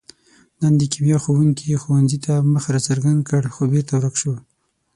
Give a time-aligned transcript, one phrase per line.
[0.61, 4.33] نن د کیمیا ښوونګي ښوونځي ته مخ را څرګند کړ، خو بېرته ورک شو.